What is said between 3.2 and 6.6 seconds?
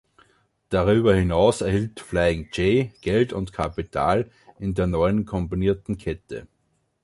und Kapital in der neuen kombinierten Kette.